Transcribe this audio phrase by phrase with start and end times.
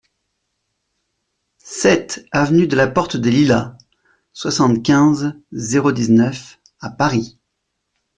[1.59, 3.77] sept aV DE LA PORTE DES LILAS,
[4.33, 7.37] soixante-quinze, zéro dix-neuf à Paris